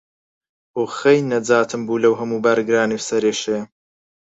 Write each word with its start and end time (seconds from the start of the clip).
ئۆخەی، 0.79 1.19
نەجاتم 1.31 1.81
بوو 1.87 2.01
لەو 2.03 2.13
هەموو 2.19 2.43
بارگرانی 2.45 2.97
و 2.99 3.05
سەرێشەیە. 3.09 3.63